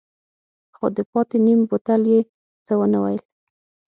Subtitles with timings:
[0.75, 2.21] خو د پاتې نيم بوتل يې
[2.65, 3.21] څه ونه ويل.